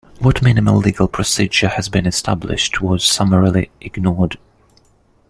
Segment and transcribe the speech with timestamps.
[0.17, 4.39] What minimal legal procedure had been established was summarily ignored.